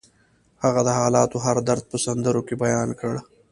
هغه 0.63 0.81
د 0.87 0.89
حالاتو 0.99 1.37
هر 1.45 1.57
درد 1.67 1.83
په 1.91 1.97
سندرو 2.05 2.41
کې 2.47 2.55
بیان 2.63 2.89
کړ 2.99 3.13